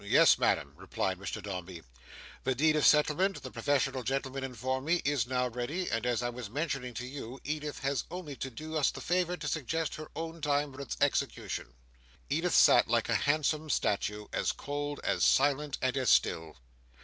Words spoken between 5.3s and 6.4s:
ready, and as I